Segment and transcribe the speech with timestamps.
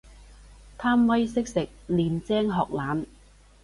[0.79, 3.05] 貪威識食，練精學懶